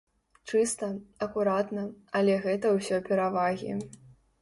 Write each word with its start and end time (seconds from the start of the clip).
Чыста, 0.51 0.89
акуратна, 1.27 1.85
але 2.23 2.41
гэта 2.49 2.75
ўсё 2.81 3.03
перавагі. 3.11 3.81